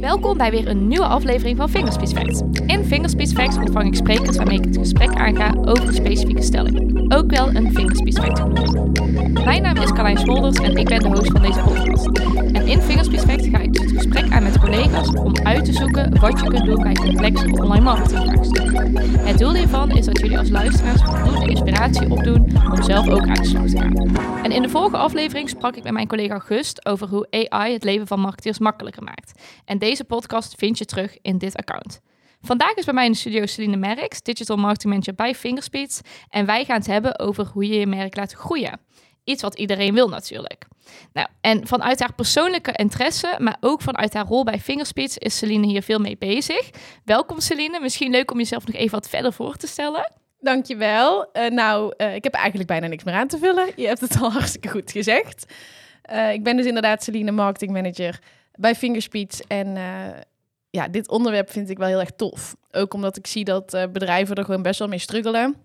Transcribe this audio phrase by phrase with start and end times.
[0.00, 2.40] Welkom bij weer een nieuwe aflevering van Fingerspeech Facts.
[2.66, 7.12] In Fingerspeech Facts ontvang ik sprekers waarmee ik het gesprek aanga over een specifieke stelling.
[7.14, 9.44] Ook wel een Fingerspeech Fact genoemd.
[9.44, 12.06] Mijn naam is Carlijn Smolders en ik ben de host van deze podcast.
[12.52, 13.69] En in Fingerspeech Facts ga ik
[14.02, 17.84] gesprek aan met collega's om uit te zoeken wat je kunt doen bij complexe online
[17.84, 18.96] marketingvraagstukken.
[19.26, 23.34] Het doel hiervan is dat jullie als luisteraars voldoende inspiratie opdoen om zelf ook aan
[23.34, 24.42] te gaan.
[24.42, 27.84] En in de vorige aflevering sprak ik met mijn collega Gust over hoe AI het
[27.84, 29.42] leven van marketeers makkelijker maakt.
[29.64, 32.00] En deze podcast vind je terug in dit account.
[32.42, 36.00] Vandaag is bij mij in de studio Celine Merks, Digital Marketing Manager bij Fingerspeed.
[36.28, 38.80] En wij gaan het hebben over hoe je je merk laat groeien.
[39.30, 40.66] Iets wat iedereen wil natuurlijk.
[41.12, 45.66] Nou, en vanuit haar persoonlijke interesse, maar ook vanuit haar rol bij Fingerspeed, is Celine
[45.66, 46.70] hier veel mee bezig.
[47.04, 50.12] Welkom Celine, misschien leuk om jezelf nog even wat verder voor te stellen.
[50.40, 51.28] Dankjewel.
[51.32, 53.68] Uh, nou, uh, ik heb eigenlijk bijna niks meer aan te vullen.
[53.76, 55.52] Je hebt het al hartstikke goed gezegd.
[56.12, 58.18] Uh, ik ben dus inderdaad Celine, marketing manager
[58.54, 59.44] bij Fingerspeed.
[59.46, 59.76] En
[60.70, 62.56] ja, dit onderwerp vind ik wel heel erg tof.
[62.70, 65.56] Ook omdat ik zie dat bedrijven er gewoon best wel mee struggelen.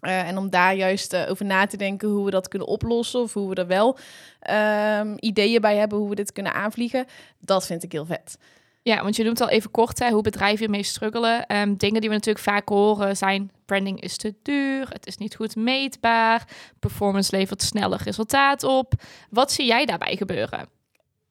[0.00, 3.20] En om daar juist over na te denken hoe we dat kunnen oplossen.
[3.20, 3.98] Of hoe we er wel
[4.40, 7.06] ehm, ideeën bij hebben hoe we dit kunnen aanvliegen.
[7.38, 8.38] Dat vind ik heel vet.
[8.82, 11.56] Ja, want je noemt al even kort hoe bedrijven hiermee struggelen.
[11.56, 13.50] Um, dingen die we natuurlijk vaak horen zijn...
[13.66, 16.48] branding is te duur, het is niet goed meetbaar...
[16.78, 18.92] performance levert sneller resultaat op.
[19.30, 20.79] Wat zie jij daarbij gebeuren?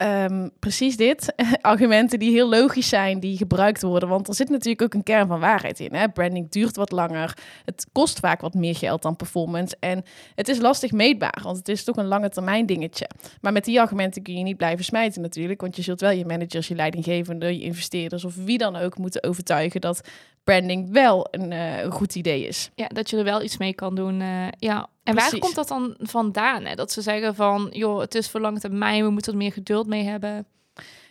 [0.01, 1.33] Um, precies dit.
[1.61, 4.09] Argumenten die heel logisch zijn, die gebruikt worden.
[4.09, 5.93] Want er zit natuurlijk ook een kern van waarheid in.
[5.93, 6.09] Hè?
[6.09, 7.37] Branding duurt wat langer.
[7.65, 9.75] Het kost vaak wat meer geld dan performance.
[9.79, 10.03] En
[10.35, 13.09] het is lastig meetbaar, want het is toch een lange termijn dingetje.
[13.41, 15.61] Maar met die argumenten kun je niet blijven smijten natuurlijk.
[15.61, 19.23] Want je zult wel je managers, je leidinggevende, je investeerders of wie dan ook moeten
[19.23, 20.01] overtuigen dat
[20.49, 22.69] branding wel een, uh, goed idee is.
[22.75, 24.19] Ja, dat je er wel iets mee kan doen.
[24.19, 24.89] Uh, ja.
[25.03, 25.31] En Precies.
[25.31, 26.65] waar komt dat dan vandaan?
[26.65, 26.75] Hè?
[26.75, 29.87] Dat ze zeggen van, joh, het is voor lange termijn, we moeten er meer geduld
[29.87, 30.45] mee hebben.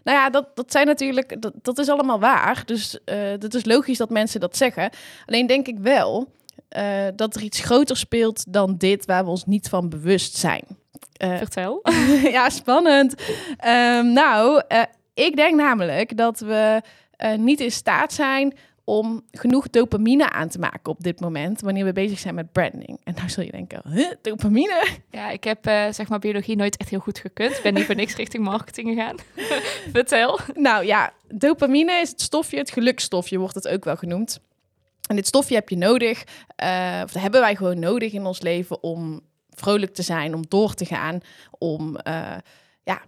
[0.03, 2.63] Nou ja, dat, dat zijn natuurlijk, dat, dat is allemaal waar.
[2.65, 4.91] Dus uh, het is logisch dat mensen dat zeggen.
[5.27, 6.33] Alleen denk ik wel
[6.77, 10.65] uh, dat er iets groter speelt dan dit, waar we ons niet van bewust zijn.
[11.23, 11.81] Uh, Vertel.
[12.37, 13.15] ja, spannend.
[13.67, 14.63] Um, nou,
[15.15, 16.83] ik denk namelijk dat we
[17.37, 18.55] niet in staat zijn
[18.89, 23.01] om genoeg dopamine aan te maken op dit moment, wanneer we bezig zijn met branding.
[23.05, 24.87] En nou zul je denken, huh, dopamine?
[25.11, 27.57] Ja, ik heb uh, zeg maar biologie nooit echt heel goed gekund.
[27.57, 29.17] Ik ben niet voor niks richting marketing gegaan.
[29.93, 30.39] Vertel.
[30.55, 34.41] Nou ja, dopamine is het stofje, het gelukstofje wordt het ook wel genoemd.
[35.09, 36.25] En dit stofje heb je nodig,
[36.63, 39.21] uh, of hebben wij gewoon nodig in ons leven om
[39.51, 41.21] vrolijk te zijn, om door te gaan,
[41.59, 42.37] om uh,
[42.85, 43.03] ja,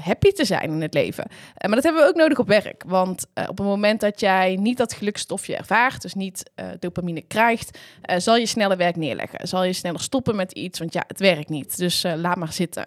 [0.00, 1.24] happy te zijn in het leven.
[1.28, 2.82] Uh, maar dat hebben we ook nodig op werk.
[2.86, 7.78] Want uh, op het moment dat jij niet dat gelukstofje ervaart, dus niet dopamine krijgt,
[8.16, 9.48] zal je sneller werk neerleggen.
[9.48, 11.78] Zal je sneller stoppen met iets, want ja, het werkt niet.
[11.78, 12.84] Dus laat maar zitten.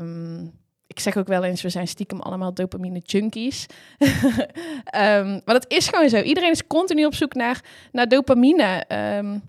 [0.00, 0.52] Um,
[0.86, 3.66] ik zeg ook wel eens, we zijn stiekem allemaal dopamine junkies.
[3.98, 6.20] um, maar dat is gewoon zo.
[6.20, 7.60] Iedereen is continu op zoek naar,
[7.92, 8.84] naar dopamine.
[9.18, 9.42] Um,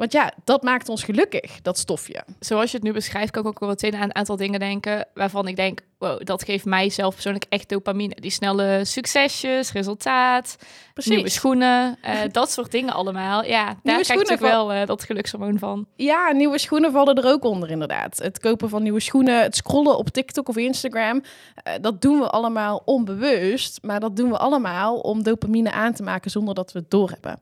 [0.00, 2.24] want ja, dat maakt ons gelukkig, dat stofje.
[2.38, 5.06] Zoals je het nu beschrijft, kan ik ook wel meteen aan een aantal dingen denken
[5.14, 8.14] waarvan ik denk, wow, dat geeft mij zelf persoonlijk echt dopamine.
[8.20, 10.56] Die snelle succesjes, resultaat,
[10.92, 11.12] Precies.
[11.12, 13.44] nieuwe schoenen, uh, dat soort dingen allemaal.
[13.44, 15.86] Ja, nieuwe daar krijg ik wel uh, dat gelukshormoon van.
[15.96, 18.18] Ja, nieuwe schoenen vallen er ook onder inderdaad.
[18.18, 22.28] Het kopen van nieuwe schoenen, het scrollen op TikTok of Instagram, uh, dat doen we
[22.28, 26.78] allemaal onbewust, maar dat doen we allemaal om dopamine aan te maken zonder dat we
[26.78, 27.40] het doorhebben.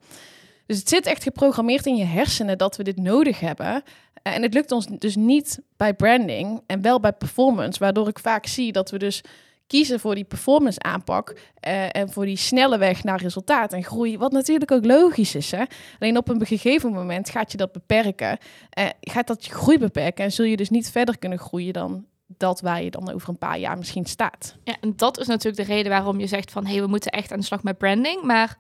[0.69, 3.83] Dus het zit echt geprogrammeerd in je hersenen dat we dit nodig hebben.
[4.23, 8.19] Eh, en het lukt ons dus niet bij branding en wel bij performance, waardoor ik
[8.19, 9.23] vaak zie dat we dus
[9.67, 14.19] kiezen voor die performance aanpak uh, en voor die snelle weg naar resultaat en groei,
[14.19, 15.51] wat natuurlijk ook logisch is.
[15.51, 15.65] Hè?
[15.99, 18.39] Alleen op een gegeven moment gaat je dat beperken,
[18.79, 22.07] uh, gaat dat je groei beperken en zul je dus niet verder kunnen groeien dan
[22.27, 24.57] dat waar je dan over een paar jaar misschien staat.
[24.65, 27.11] Ja, en dat is natuurlijk de reden waarom je zegt van hé, hey, we moeten
[27.11, 28.59] echt aan de slag met branding, maar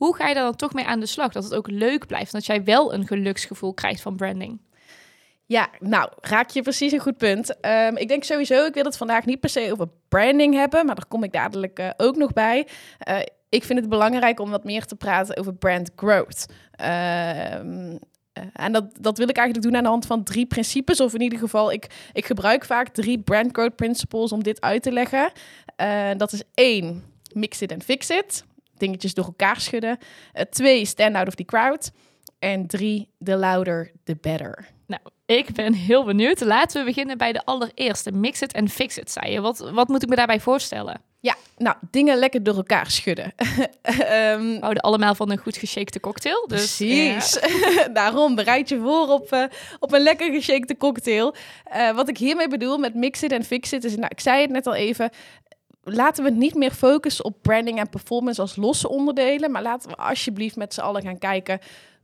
[0.00, 1.32] hoe ga je daar dan toch mee aan de slag?
[1.32, 2.32] Dat het ook leuk blijft.
[2.32, 4.60] Dat jij wel een geluksgevoel krijgt van branding.
[5.46, 7.66] Ja, nou, raak je precies een goed punt.
[7.66, 10.94] Um, ik denk sowieso, ik wil het vandaag niet per se over branding hebben, maar
[10.94, 12.66] daar kom ik dadelijk uh, ook nog bij.
[13.08, 16.46] Uh, ik vind het belangrijk om wat meer te praten over brand growth.
[16.80, 17.54] Uh,
[18.52, 21.00] en dat, dat wil ik eigenlijk doen aan de hand van drie principes.
[21.00, 24.82] Of in ieder geval, ik, ik gebruik vaak drie brand growth principles om dit uit
[24.82, 25.32] te leggen.
[26.16, 28.44] dat is één, mix it and fix it
[28.80, 29.98] dingetjes door elkaar schudden.
[30.34, 31.90] Uh, twee, stand out of the crowd.
[32.38, 34.68] En drie, the louder, the better.
[34.86, 36.40] Nou, ik ben heel benieuwd.
[36.40, 38.12] Laten we beginnen bij de allereerste.
[38.12, 39.40] Mix it en fix it, zei je.
[39.40, 41.00] Wat, wat moet ik me daarbij voorstellen?
[41.22, 43.24] Ja, nou, dingen lekker door elkaar schudden.
[43.24, 46.46] um, We houden allemaal van een goed geshakte cocktail.
[46.46, 47.40] Dus, precies.
[47.92, 49.44] Daarom bereid je voor op, uh,
[49.78, 51.34] op een lekker geshakte cocktail.
[51.76, 54.40] Uh, wat ik hiermee bedoel met mix it en fix it is, nou, ik zei
[54.40, 55.10] het net al even,
[55.82, 59.96] laten we niet meer focussen op branding en performance als losse onderdelen, maar laten we
[59.96, 61.60] alsjeblieft met z'n allen gaan kijken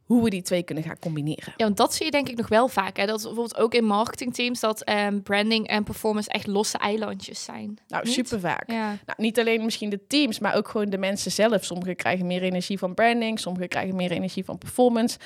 [0.06, 1.54] hoe we die twee kunnen gaan combineren.
[1.56, 2.96] Ja, want dat zie je denk ik nog wel vaak.
[2.96, 3.06] Hè?
[3.06, 7.78] Dat bijvoorbeeld ook in marketingteams dat ehm, branding en performance echt losse eilandjes zijn.
[7.88, 8.14] Nou, Niet?
[8.14, 8.70] super vaak.
[8.70, 8.86] Ja.
[8.86, 11.64] Nou, niet alleen misschien de teams, maar ook gewoon de mensen zelf.
[11.64, 15.18] Sommigen krijgen meer energie van branding, sommigen krijgen meer energie van performance.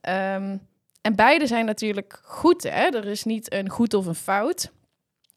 [0.00, 0.56] Ehm,
[1.00, 2.62] en beide zijn natuurlijk goed.
[2.62, 2.86] Hè?
[2.88, 4.72] Er is niet een goed of een fout.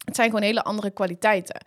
[0.04, 1.60] Het zijn gewoon hele andere kwaliteiten.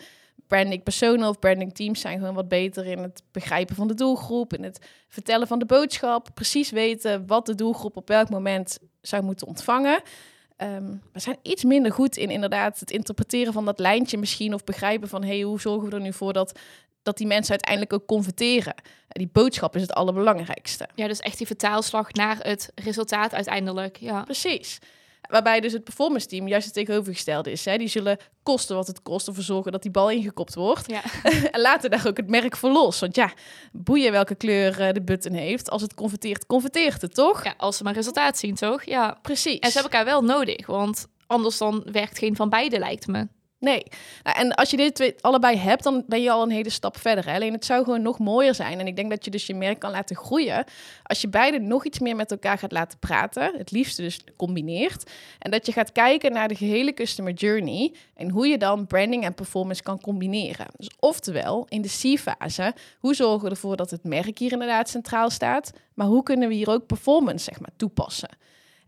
[0.51, 4.53] Branding personen of branding teams zijn gewoon wat beter in het begrijpen van de doelgroep,
[4.53, 9.23] in het vertellen van de boodschap, precies weten wat de doelgroep op welk moment zou
[9.23, 10.01] moeten ontvangen.
[10.57, 14.63] Ehm, we zijn iets minder goed in inderdaad het interpreteren van dat lijntje misschien of
[14.63, 16.59] begrijpen van hey, hoe zorgen we er nu voor dat,
[17.03, 18.73] dat die mensen uiteindelijk ook converteren.
[18.75, 20.87] Eh, Die boodschap is het allerbelangrijkste.
[20.95, 23.97] ja, dus echt die vertaalslag naar het resultaat uiteindelijk.
[23.97, 24.23] Ja.
[24.23, 24.79] Precies.
[25.31, 27.65] Waarbij dus het performance team juist het tegenovergestelde is.
[27.65, 27.77] Hè?
[27.77, 30.91] Die zullen kosten wat het kost ervoor zorgen dat die bal ingekopt wordt.
[30.91, 31.01] Ja.
[31.51, 32.99] en laten daar ook het merk voor los.
[32.99, 33.31] Want ja,
[33.71, 35.69] boeien welke kleur eh, de button heeft.
[35.69, 37.43] Als het converteert, converteert het toch?
[37.43, 38.83] ja, als ze maar resultaat zien, toch?
[38.83, 39.17] Ja.
[39.21, 39.59] Precies.
[39.59, 43.27] En ze hebben elkaar wel nodig, want anders dan werkt geen van beide, lijkt me.
[43.61, 43.83] Nee.
[44.23, 46.97] Nou, en als je dit twee allebei hebt, dan ben je al een hele stap
[46.97, 47.25] verder.
[47.25, 47.35] Hè?
[47.35, 48.79] Alleen het zou gewoon nog mooier zijn.
[48.79, 50.63] En ik denk dat je dus je merk kan laten groeien.
[51.03, 53.57] Als je beide nog iets meer met elkaar gaat laten praten.
[53.57, 55.11] Het liefste dus combineert.
[55.39, 57.93] En dat je gaat kijken naar de gehele customer journey.
[58.15, 60.67] En hoe je dan branding en performance kan combineren.
[60.77, 65.29] Dus oftewel, in de C-fase, hoe zorgen we ervoor dat het merk hier inderdaad centraal
[65.29, 65.71] staat.
[65.93, 68.29] Maar hoe kunnen we hier ook performance zeg maar, toepassen?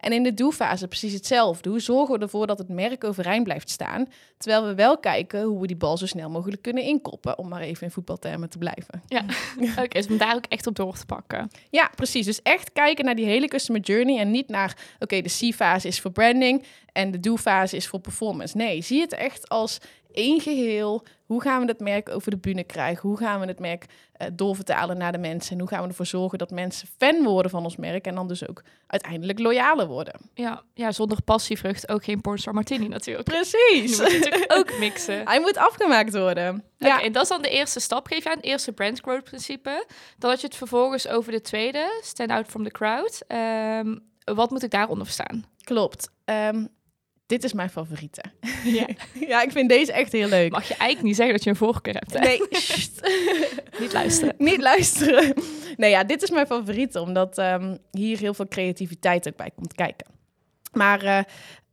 [0.03, 1.69] En in de do-fase precies hetzelfde.
[1.69, 4.07] Hoe zorgen we ervoor dat het merk overeind blijft staan,
[4.37, 7.61] terwijl we wel kijken hoe we die bal zo snel mogelijk kunnen inkoppen, om maar
[7.61, 9.01] even in voetbaltermen te blijven.
[9.07, 9.25] Ja,
[9.83, 11.51] oké, dus om daar ook echt op door te pakken.
[11.69, 12.25] Ja, precies.
[12.25, 15.99] Dus echt kijken naar die hele customer journey en niet naar, oké, de C-fase is
[15.99, 18.57] voor branding en de do-fase is voor performance.
[18.57, 19.79] Nee, zie het echt als
[20.13, 21.03] één geheel.
[21.25, 23.09] Hoe gaan we het merk over de bühne krijgen?
[23.09, 25.51] Hoe gaan we het merk eh, doorvertalen naar de mensen?
[25.51, 28.27] En hoe gaan we ervoor zorgen dat mensen fan worden van ons merk en dan
[28.27, 30.13] dus ook uiteindelijk loyaler worden?
[30.33, 33.29] Ja, ja zonder passievrucht ook geen pornstar martini natuurlijk.
[33.29, 33.99] Precies.
[33.99, 35.25] moet natuurlijk ook mixen.
[35.29, 36.63] Hij moet afgemaakt worden.
[36.77, 37.01] Ja.
[37.01, 38.07] en dat is dan de eerste stap.
[38.07, 39.85] Geef je aan het eerste brand growth principe.
[40.17, 43.23] Dan had je het vervolgens over de tweede, stand out from the crowd.
[43.27, 45.45] Ehm, wat moet ik daaronder verstaan?
[45.63, 46.09] Klopt.
[46.25, 46.65] Ehm,
[47.25, 48.23] dit is mijn favoriete.
[48.63, 48.87] Ja.
[49.27, 50.51] ja, ik vind deze echt heel leuk.
[50.51, 52.13] Mag je eigenlijk niet zeggen dat je een voorkeur hebt.
[52.13, 52.19] Hè?
[52.19, 52.39] Nee.
[53.79, 54.35] Niet luisteren.
[54.37, 55.33] niet luisteren.
[55.77, 59.73] Nee, ja, dit is mijn favoriete, omdat ehm, hier heel veel creativiteit ook bij komt
[59.73, 60.07] kijken.
[60.71, 61.19] Maar eh,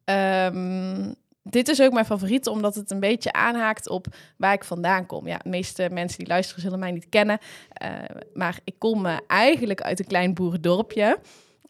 [0.05, 1.13] ehm,
[1.43, 4.07] dit is ook mijn favoriete, omdat het een beetje aanhaakt op
[4.37, 5.27] waar ik vandaan kom.
[5.27, 7.39] Ja, de meeste mensen die luisteren zullen mij niet kennen.
[7.73, 7.91] eh,
[8.35, 11.19] maar ik kom eh, eigenlijk uit een klein boerendorpje.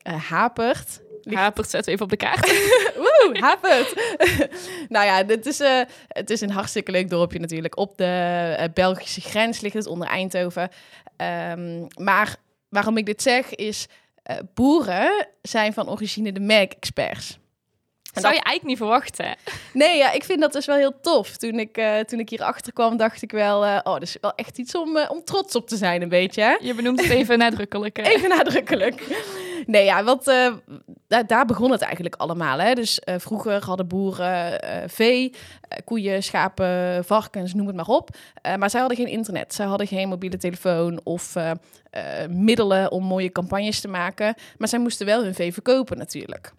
[0.03, 1.01] Hapert.
[1.23, 2.47] Hapert zetten we even op de kaart.
[3.21, 4.09] Woe,
[4.89, 7.79] nou ja, dit is, eh, het is een hartstikke leuk dorpje natuurlijk.
[7.79, 10.69] Op de eh, Belgische grens ligt het onder Eindhoven.
[11.17, 12.37] Ehm, maar
[12.69, 13.87] waarom ik dit zeg is,
[14.23, 17.39] eh, boeren zijn van origine de merkexperts.
[18.13, 19.37] En Zou dat- je eigenlijk niet verwachten.
[19.73, 21.37] Nee, ja, ik vind dat dus wel heel tof.
[21.37, 24.17] Toen ik, eh, toen ik hier achter kwam, dacht ik wel, eh, oh, dat is
[24.21, 26.43] wel echt iets om, eh, om trots op te zijn, een beetje.
[26.43, 26.57] Hè?
[26.61, 27.97] Je benoemt het even nadrukkelijk.
[27.97, 28.03] hè?
[28.15, 29.23] Even nadrukkelijk.
[29.67, 30.25] Nee, ja, want
[31.27, 32.59] daar, begon het eigenlijk allemaal.
[32.59, 32.75] Hè?
[32.75, 34.61] Dus vroeger hadden boeren
[34.91, 35.35] vee,
[35.85, 38.09] koeien, schapen, varkens, noem het maar op.
[38.59, 39.55] Maar zij hadden geen internet.
[39.55, 41.35] Zij hadden geen mobiele telefoon of
[42.29, 44.35] middelen om mooie campagnes te maken.
[44.59, 46.53] Maar zij moesten wel hun vee verkopen natuurlijk.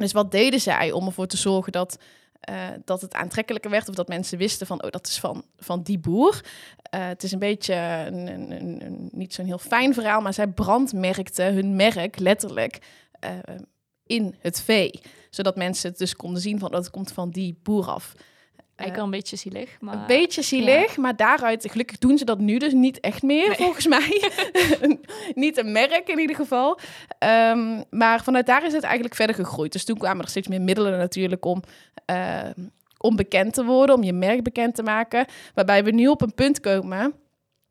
[0.00, 1.98] Dus wat deden zij om ervoor te zorgen dat,
[2.40, 3.88] eh, dat het aantrekkelijker werd...
[3.88, 6.44] of dat mensen wisten van, oh, dat is van, van die boer...
[6.82, 7.74] Eh, het is een beetje
[8.06, 12.78] een, een, niet zo'n heel fijn verhaal, maar zij brandmerkten hun merk letterlijk
[13.12, 13.30] eh,
[14.06, 15.00] in het vee.
[15.30, 18.14] Zodat mensen het dus konden zien van dat het komt van die boer af.
[18.80, 19.76] Eigenlijk wel een beetje zielig.
[19.80, 19.94] Maar...
[19.94, 23.56] Een beetje zielig, maar daaruit, gelukkig doen ze dat nu dus niet echt meer, Nee.
[23.56, 24.30] volgens mij.
[25.34, 26.78] niet een merk in ieder geval.
[27.18, 29.72] Ehm, maar vanuit daar is het eigenlijk verder gegroeid.
[29.72, 31.62] Dus toen kwamen er steeds meer middelen natuurlijk om,
[32.04, 32.40] eh,
[32.98, 35.26] om bekend te worden, om je merk bekend te maken.
[35.54, 37.14] Waarbij we nu op een punt komen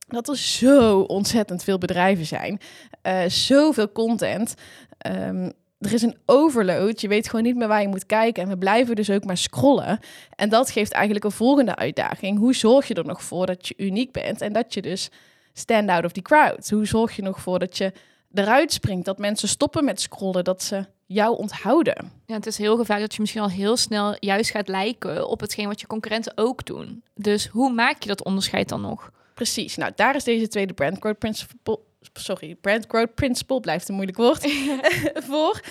[0.07, 2.59] dat er zo ontzettend veel bedrijven zijn.
[3.01, 4.53] eh zoveel content.
[4.97, 7.01] Ehm, er is een overload.
[7.01, 8.43] Je weet gewoon niet meer waar je moet kijken.
[8.43, 9.99] En we blijven dus ook maar scrollen.
[10.35, 12.37] En dat geeft eigenlijk een volgende uitdaging.
[12.37, 15.09] Hoe zorg je er nog voor dat je uniek bent en dat je dus
[15.53, 16.69] stand out of the crowd?
[16.69, 17.93] Hoe zorg je nog voor dat je
[18.33, 22.11] eruit springt, dat mensen stoppen met scrollen, dat ze jou onthouden?
[22.25, 25.39] Ja, het is heel gevaarlijk dat je misschien al heel snel juist gaat lijken op
[25.39, 27.03] hetgeen wat je concurrenten ook doen.
[27.15, 29.11] Dus hoe maak je dat onderscheid dan nog?
[29.33, 29.75] Precies.
[29.75, 31.79] Nou, daar is deze tweede brand growth principle.
[32.13, 34.51] Sorry, brand growth principle blijft een moeilijk woord
[35.29, 35.61] voor.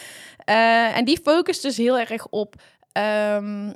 [0.45, 2.55] Eh, en die focust dus heel erg op
[2.93, 3.73] ehm,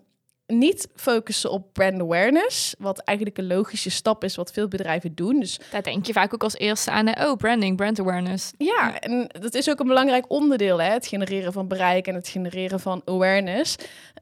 [0.47, 5.41] niet focussen op brand awareness, wat eigenlijk een logische stap is wat veel bedrijven doen.
[5.41, 8.53] Dus Daar denk je vaak ook als eerste aan, oh, branding, brand awareness.
[8.59, 10.91] ja, en dat is ook een belangrijk onderdeel, hè?
[10.91, 13.77] het genereren van bereik en het genereren van awareness.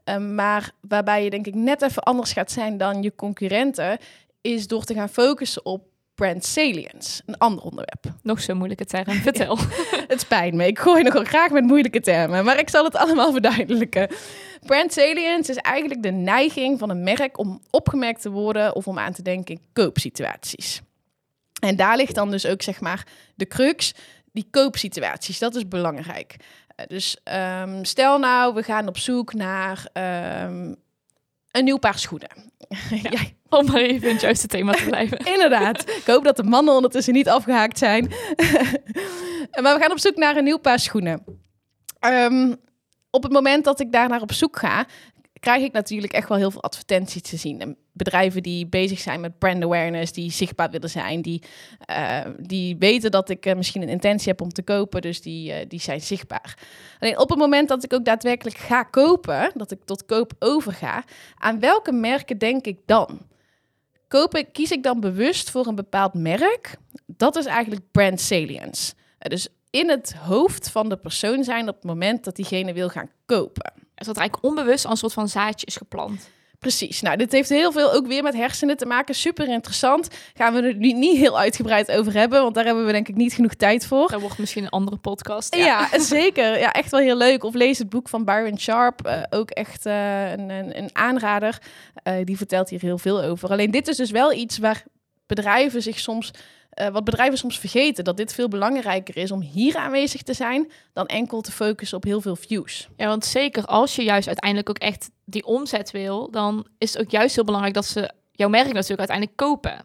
[0.04, 3.99] Ehm, maar waarbij je denk ik net even anders gaat zijn dan je concurrenten,
[4.40, 5.89] is door te gaan focussen op
[6.20, 8.04] brand salience, een ander onderwerp.
[8.22, 9.12] Nog zo'n moeilijke term.
[9.28, 9.58] Vertel.
[10.08, 13.32] Het spijt me, ik gooi nogal graag met moeilijke termen, maar ik zal het allemaal
[13.40, 14.08] verduidelijken.
[14.66, 18.98] Brand salience is eigenlijk de neiging van een merk om opgemerkt te worden of om
[18.98, 20.80] aan te denken in koopsituaties.
[21.60, 23.94] En daar ligt dan dus ook zeg maar de crux,
[24.32, 26.36] die koopsituaties, dat is belangrijk.
[26.76, 30.74] Eh, Dus ehm, stel nou, we gaan op zoek naar ehm,
[31.50, 32.30] een nieuw paar schoenen.
[33.11, 33.21] Ja.
[33.49, 35.19] Om maar even in het juiste thema te blijven.
[35.35, 35.80] Inderdaad.
[35.80, 38.04] Ik hoop dat de mannen ondertussen niet afgehaakt zijn.
[39.62, 41.25] maar we gaan op zoek naar een nieuw paar schoenen.
[41.99, 42.54] Ehm,
[43.11, 44.87] op het moment dat ik daar naar op zoek ga,
[45.40, 47.61] krijg ik natuurlijk echt wel heel veel advertenties te zien.
[47.61, 51.42] En bedrijven die bezig zijn met brand awareness, die zichtbaar willen zijn, die,
[51.85, 55.52] eh, die weten dat ik eh, misschien een intentie heb om te kopen, dus die,
[55.52, 56.59] eh, die zijn zichtbaar.
[56.99, 61.04] Alleen op het moment dat ik ook daadwerkelijk ga kopen, dat ik tot koop overga,
[61.35, 63.20] aan welke merken denk ik dan?
[64.09, 66.76] Koop ik, kies ik dan bewust voor een bepaald merk?
[67.06, 68.94] Dat is eigenlijk brand salience.
[69.18, 73.11] Dus in het hoofd van de persoon zijn op het moment dat diegene wil gaan
[73.26, 73.73] kopen.
[73.94, 76.30] Is dat eigenlijk onbewust als een soort van zaadje is geplant.
[76.60, 77.00] Precies.
[77.00, 79.14] Nou, dit heeft heel veel ook weer met hersenen te maken.
[79.14, 80.08] Super interessant.
[80.34, 83.14] Gaan we er nu niet heel uitgebreid over hebben, want daar hebben we denk ik
[83.14, 84.10] niet genoeg tijd voor.
[84.10, 85.54] Dat wordt misschien een andere podcast.
[85.54, 86.58] Ja, zeker.
[86.58, 87.44] Ja, echt wel heel leuk.
[87.44, 89.06] Of lees het boek van Byron Sharp.
[89.06, 91.58] eh, ook echt eh, een, een, een aanrader.
[92.02, 93.50] Eh, die vertelt hier heel veel over.
[93.50, 94.84] Alleen dit is dus wel iets waar
[95.26, 96.30] bedrijven zich soms...
[96.70, 98.04] eh, wat bedrijven soms vergeten.
[98.04, 100.70] Dat dit veel belangrijker is om hier aanwezig te zijn...
[100.92, 102.88] dan enkel te focussen op heel veel views.
[102.96, 107.02] Ja, want zeker als je juist uiteindelijk ook echt die omzet wil, dan is het
[107.02, 109.84] ook juist heel belangrijk dat ze jouw merk natuurlijk uiteindelijk kopen.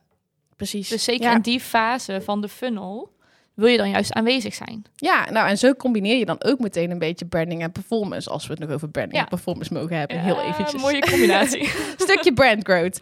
[0.56, 0.88] Precies.
[0.90, 1.36] Dus zeker Ja.
[1.36, 3.14] in die fase van de funnel
[3.54, 4.86] wil je dan juist aanwezig zijn.
[4.96, 8.30] Ja, nou en zo combineer je dan ook meteen een beetje branding en performance.
[8.30, 9.22] Als we het nog over branding Ja.
[9.24, 10.20] en performance mogen hebben.
[10.20, 10.82] Heel eventjes.
[10.82, 11.68] Mooie combinatie.
[11.98, 13.00] stukje brand growth.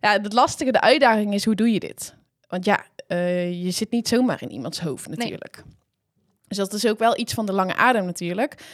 [0.00, 2.14] Ja, het lastige, de uitdaging is, hoe doe je dit?
[2.48, 5.62] Want ja, eh, je zit niet zomaar in iemands hoofd natuurlijk.
[6.48, 8.64] Dus dat is ook wel iets van de lange adem natuurlijk.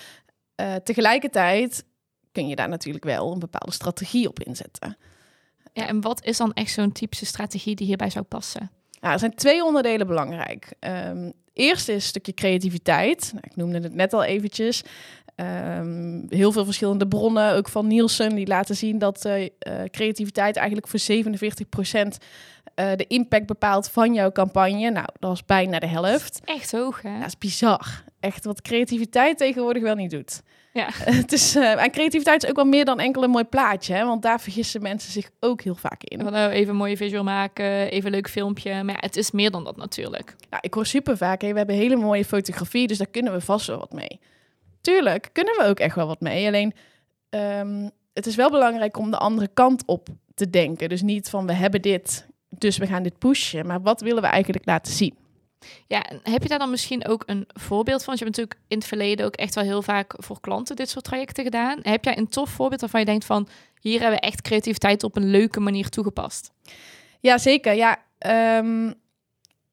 [0.54, 1.84] Eh, tegelijkertijd
[2.32, 4.96] kun je daar natuurlijk wel een bepaalde strategie op inzetten.
[5.72, 8.70] ja, en wat is dan echt zo'n typische strategie die hierbij zou passen?
[9.00, 10.72] Nou, er zijn twee onderdelen belangrijk.
[10.78, 13.30] Ehm eerst is een stukje creativiteit.
[13.32, 14.82] Nou, ik noemde het net al eventjes.
[15.34, 19.50] Ehm, heel veel verschillende bronnen, ook van Nielsen, die laten zien dat eh, eh,
[19.90, 22.18] creativiteit eigenlijk voor 47%
[22.74, 24.90] eh de impact bepaalt van jouw campagne.
[24.90, 26.40] Nou, dat is bijna de helft.
[26.44, 27.18] Echt hoog, hè?
[27.18, 28.04] Dat is bizar.
[28.20, 30.42] Echt wat creativiteit tegenwoordig wel niet doet.
[30.72, 30.88] Ja.
[31.22, 34.04] het is, en creativiteit is ook wel meer dan enkel een mooi plaatje, hè?
[34.04, 36.20] want daar vergissen mensen zich ook heel vaak in.
[36.20, 38.82] Van, oh, even een mooie visual maken, even een leuk filmpje.
[38.82, 40.34] Maar ja, het is meer dan dat natuurlijk.
[40.50, 43.40] Nou, ik hoor super vaak, hè, we hebben hele mooie fotografie, dus daar kunnen we
[43.40, 44.20] vast wel wat mee.
[44.82, 46.46] Tuurlijk, kunnen we ook echt wel wat mee.
[46.46, 46.72] Alleen,
[47.30, 50.88] ehm, het is wel belangrijk om de andere kant op te denken.
[50.88, 53.66] Dus niet van, we hebben dit, dus we gaan dit pushen.
[53.66, 55.16] Maar wat willen we eigenlijk laten zien?
[55.86, 58.06] Ja, en heb je daar dan misschien ook een voorbeeld van?
[58.06, 60.88] Want je hebt natuurlijk in het verleden ook echt wel heel vaak voor klanten dit
[60.90, 61.78] soort trajecten gedaan.
[61.82, 63.48] Heb jij een tof voorbeeld waarvan je denkt van...
[63.80, 66.50] hier hebben we echt creativiteit op een leuke manier toegepast?
[67.20, 67.72] Ja, zeker.
[67.74, 67.98] Ja,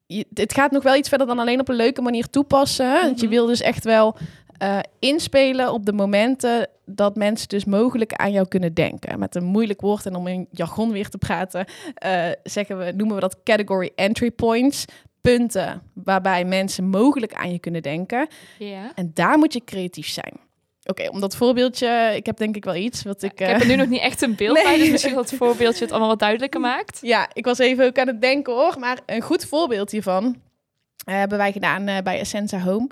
[0.06, 2.92] je- het gaat nog wel iets verder dan alleen op een leuke manier toepassen.
[2.92, 3.34] Want je Mhm.
[3.34, 4.16] wil dus echt wel
[4.60, 9.18] eh, inspelen op de momenten dat mensen dus mogelijk aan jou kunnen denken.
[9.18, 11.64] Met een moeilijk woord en om in jargon weer te praten,
[11.94, 14.84] eh, zeggen we, noemen we dat category entry points.
[15.20, 18.28] Punten waarbij mensen mogelijk aan je kunnen denken.
[18.58, 18.92] Ja.
[18.94, 20.32] En daar moet je creatief zijn.
[20.84, 23.32] Oké, om dat voorbeeldje, ik heb denk ik wel iets wat ik...
[23.32, 24.64] Ik heb er nu nog niet echt een beeld Nee.
[24.70, 26.98] bij, dus misschien dat het voorbeeldje het allemaal wat duidelijker maakt.
[27.02, 28.76] Ja, ik was even ook aan het denken hoor.
[28.78, 30.36] Maar een goed voorbeeld hiervan
[31.04, 32.86] eh, hebben wij gedaan eh, bij Essenza Home.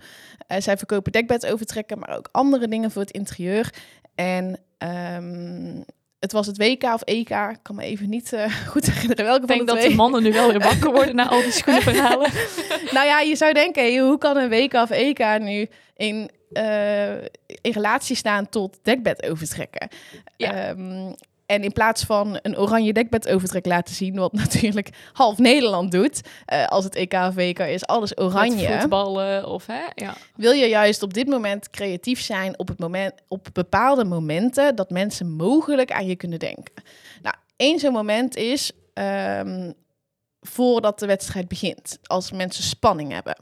[0.47, 3.75] Eh, zij verkopen dekbedovertrekken, maar ook andere dingen voor het interieur.
[4.15, 5.83] En ehm,
[6.19, 7.31] het was het WK of EK.
[7.31, 8.37] Ik kan me even niet
[8.73, 9.89] goed herinneren welke Ik denk de dat twee.
[9.89, 12.31] de mannen nu wel weer wakker worden na al die schoenenverhalen.
[12.97, 16.31] nou ja, je zou denken, hoe kan een WK of EK nu in,
[17.61, 19.89] in relatie staan tot dekbed overtrekken?
[20.37, 20.53] Ja.
[20.53, 21.13] Ehm,
[21.49, 26.21] en in plaats van een oranje dekbed overtrek laten zien, wat natuurlijk half Nederland doet,
[26.47, 28.79] eh, als het EK of WK is, alles Met oranje.
[28.81, 29.83] voetballen of hè?
[29.95, 30.15] Ja.
[30.37, 34.91] Wil je juist op dit moment creatief zijn op, het moment, op bepaalde momenten dat
[34.91, 36.75] mensen mogelijk aan je kunnen denken?
[37.23, 39.73] Nou, één zo'n moment is ehm,
[40.41, 43.37] voordat de wedstrijd begint, als mensen spanning hebben.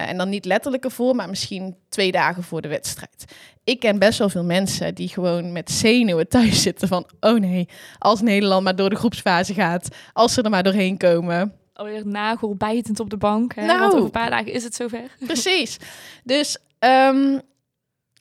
[0.00, 3.24] Eh, en dan niet letterlijk ervoor, maar misschien twee dagen voor de wedstrijd.
[3.64, 7.08] Ik ken best wel veel mensen die gewoon met zenuwen thuis zitten van...
[7.20, 11.54] oh nee, als Nederland maar door de groepsfase gaat, als ze er maar doorheen komen...
[11.72, 13.54] Alweer nagelbijtend op de bank.
[13.54, 13.66] Hè?
[13.66, 13.78] Nou.
[13.78, 15.16] Want over een paar dagen is het zover.
[15.26, 15.76] Precies.
[16.24, 17.38] Dus ehm,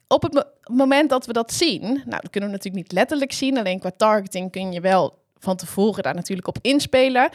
[0.08, 3.32] op het mo- moment dat we dat zien, nou, dat kunnen we natuurlijk niet letterlijk
[3.32, 7.30] zien, alleen qua targeting kun je wel van tevoren daar natuurlijk op inspelen.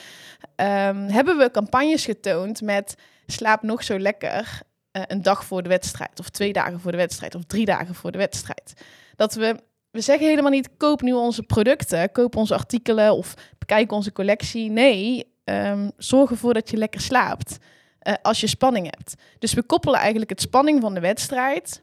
[0.57, 5.69] Ehm, hebben we campagnes getoond met slaap nog zo lekker eh, een dag voor de
[5.69, 8.75] wedstrijd, of twee dagen voor de wedstrijd, of drie dagen voor de wedstrijd.
[9.16, 9.57] Dat we,
[9.90, 14.71] we zeggen helemaal niet, koop nu onze producten, koop onze artikelen of bekijk onze collectie.
[14.71, 17.59] Nee, ehm, zorg ervoor dat je lekker slaapt
[17.99, 19.14] eh, als je spanning hebt.
[19.38, 21.83] Dus we koppelen eigenlijk het spanning van de wedstrijd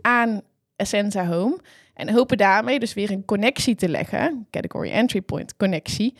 [0.00, 0.42] aan
[0.76, 1.58] Essenza Home.
[1.94, 6.16] En hopen daarmee dus weer een connectie te leggen, category entry point connectie,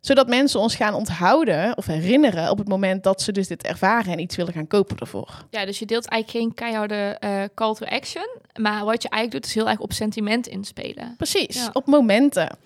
[0.00, 4.12] zodat mensen ons gaan onthouden of herinneren op het moment dat ze dus dit ervaren
[4.12, 5.44] en iets willen gaan kopen ervoor.
[5.50, 8.28] Ja, dus je deelt eigenlijk geen keiharde eh, call to action.
[8.60, 11.14] Maar wat je eigenlijk doet, is heel erg op sentiment inspelen.
[11.16, 11.70] Precies, Ja.
[11.72, 12.56] op momenten,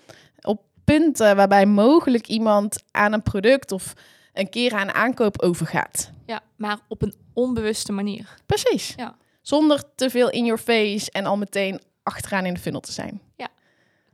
[0.41, 3.93] op punten waarbij mogelijk iemand aan een product of
[4.33, 6.11] een keer aan aankoop overgaat.
[6.25, 8.35] Ja, maar op een onbewuste manier.
[8.45, 8.93] Precies.
[8.97, 9.15] Ja.
[9.41, 13.21] Zonder te veel in your face en al meteen achteraan in de funnel te zijn.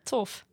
[0.03, 0.45] Tof.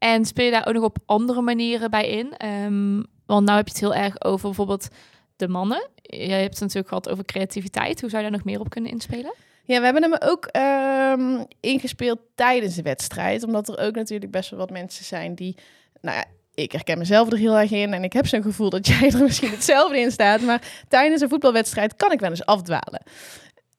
[0.00, 2.36] En speel je daar ook nog op andere manieren bij in?
[2.36, 4.88] Ehm, want nou heb je het heel erg over bijvoorbeeld
[5.36, 5.88] de mannen.
[6.02, 8.00] Je hebt het natuurlijk gehad over creativiteit.
[8.00, 9.34] Hoe zou je daar nog meer op kunnen inspelen?
[9.64, 13.42] Ja, we hebben hem ook ehm, ingespeeld tijdens de wedstrijd.
[13.42, 15.56] Omdat er ook natuurlijk best wel wat mensen zijn die...
[16.00, 17.92] Nou ja, ik herken mezelf er heel erg in.
[17.92, 20.40] En ik heb zo'n gevoel dat jij er misschien hetzelfde in staat.
[20.40, 23.02] Maar tijdens een voetbalwedstrijd kan ik wel eens afdwalen.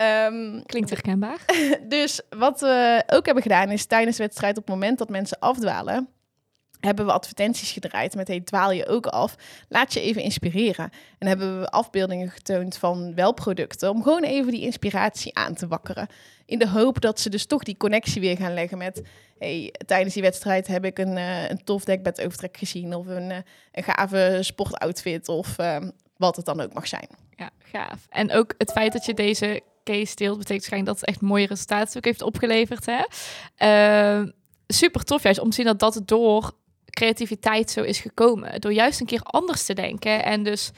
[0.01, 1.39] Ehm, Klinkt herkenbaar.
[1.87, 4.57] dus wat we ook hebben gedaan is tijdens de wedstrijd...
[4.57, 6.07] op het moment dat mensen afdwalen...
[6.79, 8.27] hebben we advertenties gedraaid met...
[8.27, 9.35] hey, dwaal je ook af?
[9.67, 10.89] Laat je even inspireren.
[11.17, 13.89] En hebben we afbeeldingen getoond van welproducten...
[13.89, 16.07] om gewoon even die inspiratie aan te wakkeren.
[16.45, 19.01] In de hoop dat ze dus toch die connectie weer gaan leggen met...
[19.37, 22.95] hey, tijdens die wedstrijd heb ik een, eh, een tof dekbed overtrek gezien...
[22.95, 23.37] of een, eh,
[23.71, 27.07] een gave sportoutfit of ehm, wat het dan ook mag zijn.
[27.35, 28.07] Ja, gaaf.
[28.09, 31.47] En ook het feit dat je deze case deelt, betekent waarschijnlijk dat het echt mooie
[31.47, 32.85] resultaten ook heeft opgeleverd.
[32.85, 33.03] Hè?
[33.55, 34.29] Ehm,
[34.67, 36.51] super tof juist om te zien dat dat door
[36.89, 38.61] creativiteit zo is gekomen.
[38.61, 40.71] Door juist een keer anders te denken en dus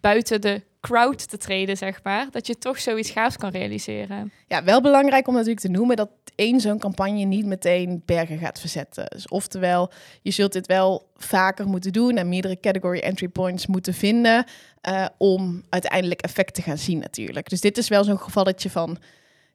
[0.00, 2.26] buiten de crowd te treden, zeg maar.
[2.30, 4.32] Dat je toch zoiets gaafs kan realiseren.
[4.46, 8.60] Ja, wel belangrijk om natuurlijk te noemen dat één zo'n campagne niet meteen bergen gaat
[8.60, 9.06] verzetten.
[9.08, 9.90] Dus oftewel,
[10.22, 14.44] je zult dit wel vaker moeten doen en meerdere category entry points moeten vinden
[14.80, 17.48] eh, om uiteindelijk effect te gaan zien natuurlijk.
[17.48, 18.98] Dus dit is wel zo'n gevalletje van,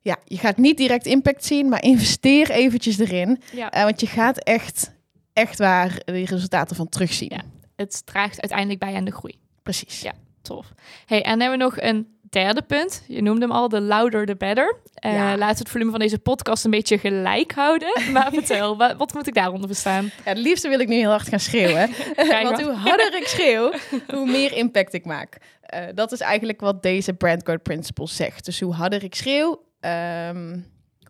[0.02, 3.42] ja, je gaat niet direct impact zien, maar investeer eventjes erin.
[3.54, 3.72] Ja.
[3.72, 4.92] Eh, want je gaat echt,
[5.34, 7.32] echt waar de resultaten van terugzien.
[7.34, 7.42] Ja.
[7.76, 9.38] Het draagt uiteindelijk bij aan de groei.
[9.64, 10.02] Precies.
[10.02, 10.14] Ja.
[10.46, 10.68] Tof.
[11.06, 13.04] Hey, en dan hebben we nog een derde punt.
[13.08, 14.78] Je noemde hem al, de louder the better.
[14.94, 15.38] Eh Ja.
[15.38, 18.02] We het volume van deze podcast een beetje gelijk houden.
[18.14, 20.04] Maar vertel, wat, wat moet ik daaronder verstaan?
[20.04, 21.90] Ja, het liefste wil ik nu heel hard gaan schreeuwen.
[22.16, 23.72] Kijk Want hoe harder ik schreeuw,
[24.08, 25.38] hoe meer impact ik maak.
[25.62, 28.46] Eh, dat is eigenlijk wat deze Brand Code Principle zegt.
[28.46, 30.60] Dus hoe harder ik schreeuw, ehm,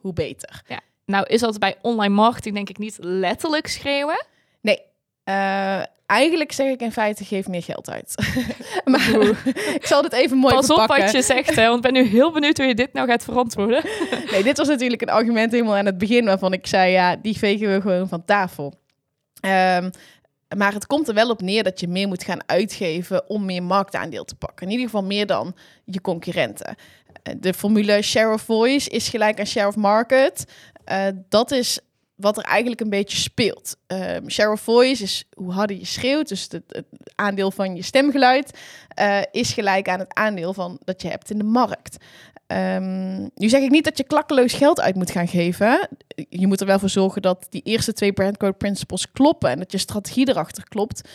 [0.02, 0.64] hoe beter.
[1.06, 4.26] Nou is dat bij online marketing denk ik niet letterlijk schreeuwen.
[4.62, 4.82] Nee,
[5.26, 8.16] eh, eigenlijk zeg ik in feite geef meer geld uit.
[8.92, 9.10] maar
[9.80, 11.06] ik zal dit even mooi Pas op verpakken.
[11.06, 13.24] wat je zegt, hè, want ik ben nu heel benieuwd hoe je dit nou gaat
[13.24, 13.84] verantwoorden.
[14.32, 17.38] Nee, dit was natuurlijk een argument helemaal aan het begin waarvan ik zei, ja, die
[17.38, 18.74] vegen we gewoon van tafel.
[19.40, 19.90] Ehm,
[20.58, 23.64] maar het komt er wel op neer dat je meer moet gaan uitgeven om meer
[23.64, 24.66] marktaandeel te pakken.
[24.66, 26.76] In ieder geval meer dan je concurrenten.
[27.24, 30.46] Eh, De formule share of voice is gelijk aan share of market.
[30.84, 31.80] Eh, dat is
[32.16, 33.78] wat er eigenlijk een beetje speelt.
[34.28, 38.60] Share of voice is hoe harder je schreeuwt, dus het, het aandeel van je stemgeluid
[38.88, 41.98] eh, is gelijk aan het aandeel van dat je hebt in de markt.
[42.48, 45.90] Ehm, nu zeg ik niet dat je klakkeloos geld uit moet gaan geven.
[46.30, 49.72] Je moet er wel voor zorgen dat die eerste twee brandcode principles kloppen en dat
[49.72, 51.10] je strategie erachter klopt.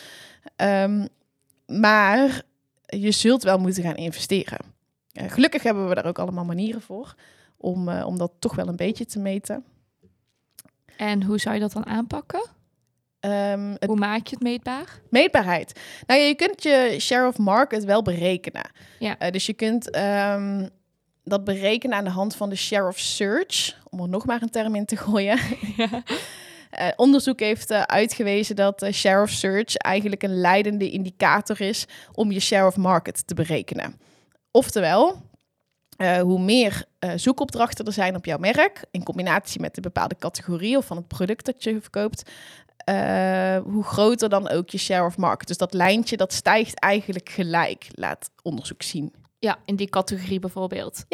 [0.57, 1.07] Ehm,
[1.67, 2.43] maar
[2.87, 4.59] je zult wel moeten gaan investeren.
[5.13, 7.15] Eh, gelukkig hebben we daar ook allemaal manieren voor
[7.57, 9.65] om, eh, om dat toch wel een beetje te meten.
[11.01, 12.49] En hoe zou je dat dan aanpakken?
[13.21, 15.01] Ehm, het Hoe maak je het meetbaar?
[15.11, 15.81] Meetbaarheid.
[16.07, 18.71] Nou ja, je kunt je share of market wel berekenen.
[18.99, 19.19] Ja.
[19.19, 20.69] Eh, dus je kunt ehm,
[21.25, 24.51] dat berekenen aan de hand van de share of search, om er nog maar een
[24.51, 25.39] term in te gooien.
[25.77, 26.03] Ja.
[26.71, 31.87] Eh, onderzoek heeft eh, uitgewezen dat eh, share of search eigenlijk een leidende indicator is
[32.13, 34.01] om je share of market te berekenen.
[34.51, 35.23] Oftewel,
[36.21, 40.77] hoe meer eh, zoekopdrachten er zijn op jouw merk, in combinatie met de bepaalde categorie
[40.77, 42.31] of van het product dat je verkoopt,
[42.77, 45.49] eh, hoe groter dan ook je share of market.
[45.49, 49.15] Dus dat lijntje dat stijgt eigenlijk gelijk, laat onderzoek zien.
[49.39, 51.05] Ja, in die categorie bijvoorbeeld.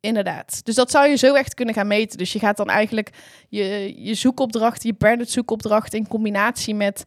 [0.00, 0.64] Inderdaad.
[0.64, 2.18] Dus dat zou je zo echt kunnen gaan meten.
[2.18, 3.10] Dus je gaat dan eigenlijk
[3.48, 7.04] je, je zoekopdrachten, je branded zoekopdrachten in combinatie met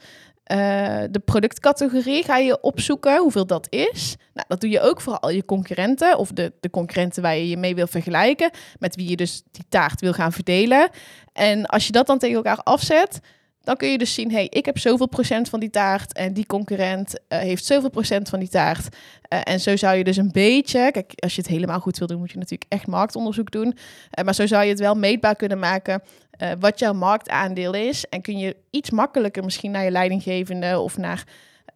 [0.49, 4.15] eh, de productcategorie ga je opzoeken hoeveel dat is.
[4.33, 7.49] Nou, dat doe je ook voor al je concurrenten of de, de concurrenten waar je
[7.49, 10.89] je mee wil vergelijken, met wie je dus die taart wil gaan verdelen.
[11.33, 13.19] En als je dat dan tegen elkaar afzet,
[13.63, 16.45] dan kun je dus zien, hey, ik heb zoveel procent van die taart en die
[16.45, 18.95] concurrent eh, heeft zoveel procent van die taart.
[19.21, 22.07] Eh, en zo zou je dus een beetje, kijk, als je het helemaal goed wil
[22.07, 23.77] doen, moet je natuurlijk echt marktonderzoek doen.
[24.23, 26.01] Maar zo zou je het wel meetbaar kunnen maken
[26.43, 28.05] uh, wat jouw marktaandeel is.
[28.05, 31.23] En kun je iets makkelijker misschien naar je leidinggevende of naar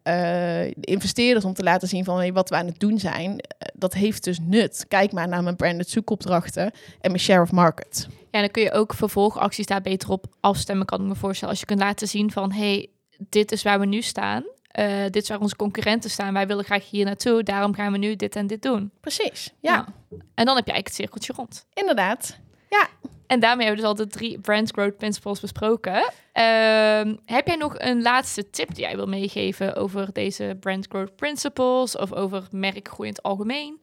[0.04, 3.40] de investeerders om te laten zien van hey, wat we aan het doen zijn.
[3.74, 4.84] dat heeft dus nut.
[4.88, 6.64] Kijk maar naar mijn branded zoekopdrachten
[7.00, 8.08] en mijn share of market.
[8.30, 11.50] Ja, dan kun je ook vervolgacties daar beter op afstemmen, kan ik me voorstellen.
[11.50, 14.44] Als je kunt laten zien van, hey, dit is waar we nu staan.
[14.78, 16.32] Uh, dit is waar onze concurrenten staan.
[16.32, 17.42] Wij willen graag hier naartoe.
[17.42, 18.90] Daarom gaan we nu dit en dit doen.
[19.00, 19.72] Precies, ja.
[19.72, 20.16] ja.
[20.34, 21.66] En dan heb je eigenlijk het cirkeltje rond.
[21.72, 22.88] Inderdaad, ja.
[23.26, 25.94] En daarmee hebben we dus al de drie brand growth principles besproken.
[25.94, 31.16] Uh, heb jij nog een laatste tip die jij wil meegeven over deze brand growth
[31.16, 33.82] principles of over merkgroei in het algemeen?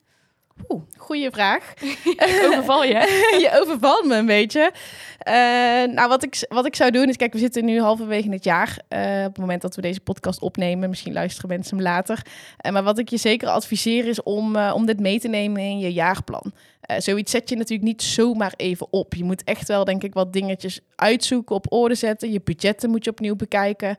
[0.69, 1.73] Oeh, goede vraag.
[2.03, 2.93] ik overval je.
[3.41, 4.71] je overvalt me een beetje.
[5.27, 5.33] Uh,
[5.95, 8.79] nou, wat ik, wat ik zou doen is, kijk, we zitten nu halverwege het jaar.
[8.89, 10.89] Uh, op het moment dat we deze podcast opnemen.
[10.89, 12.25] Misschien luisteren mensen hem later.
[12.65, 15.79] Uh, maar wat ik je zeker adviseer is om, om dit mee te nemen in
[15.79, 16.53] je jaarplan.
[16.97, 19.13] Zoiets zet je natuurlijk niet zomaar even op.
[19.13, 22.31] Je moet echt wel, denk ik, wat dingetjes uitzoeken, op orde zetten.
[22.31, 23.95] Je budgetten moet je opnieuw bekijken.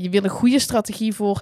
[0.00, 1.40] je wil een goede strategie voor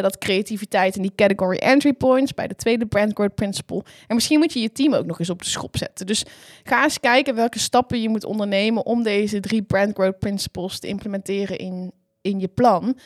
[0.00, 3.84] dat creativiteit en die category entry points bij de tweede brand growth principle.
[4.06, 6.06] En misschien moet je je team ook nog eens op de schop zetten.
[6.06, 6.24] Dus
[6.62, 10.86] ga eens kijken welke stappen je moet ondernemen om deze drie brand growth principles te
[10.86, 12.96] implementeren in, in je plan.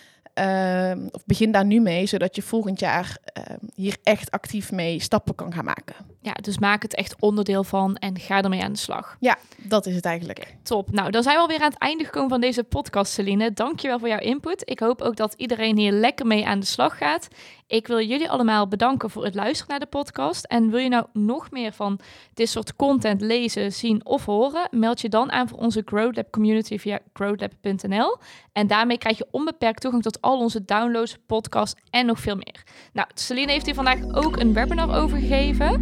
[0.40, 5.00] Uh, of begin daar nu mee, zodat je volgend jaar uh, hier echt actief mee
[5.00, 5.94] stappen kan gaan maken.
[6.20, 9.16] Ja, dus maak het echt onderdeel van en ga ermee aan de slag.
[9.20, 10.54] Ja, dat is het eigenlijk.
[10.62, 10.92] Top.
[10.92, 13.52] Nou, dan zijn we alweer aan het einde gekomen van deze podcast, Celine.
[13.52, 14.62] Dankjewel voor jouw input.
[14.64, 17.28] Ik hoop ook dat iedereen hier lekker mee aan de slag gaat.
[17.72, 20.44] Ik wil jullie allemaal bedanken voor het luisteren naar de podcast.
[20.44, 21.98] En wil je nou nog meer van
[22.34, 24.68] dit soort content lezen, zien of horen?
[24.70, 28.16] Meld je dan aan voor onze GrowLab community via growlab.nl.
[28.52, 32.62] En daarmee krijg je onbeperkt toegang tot al onze downloads, podcasts en nog veel meer.
[32.92, 35.80] Nou, Celine heeft hier vandaag ook een webinar over gegeven.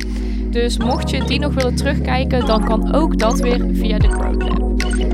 [0.51, 4.70] Dus mocht je die nog willen terugkijken, dan kan ook dat weer via de GrowLab.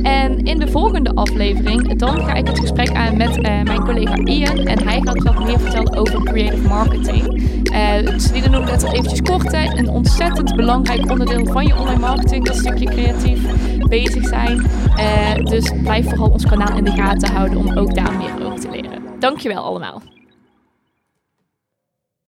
[0.07, 4.15] En in de volgende aflevering, dan ga ik het gesprek aan met uh, mijn collega
[4.15, 4.59] Ian.
[4.59, 7.43] En hij gaat wat meer vertellen over creative marketing.
[7.73, 12.01] Uh, Celine noemde net al eventjes kort, hè, een ontzettend belangrijk onderdeel van je online
[12.01, 12.45] marketing.
[12.45, 13.41] Dat stukje creatief
[13.89, 14.67] bezig zijn.
[14.99, 18.61] Uh, dus blijf vooral ons kanaal in de gaten houden om ook daar meer over
[18.61, 19.03] te leren.
[19.19, 20.03] Dankjewel allemaal.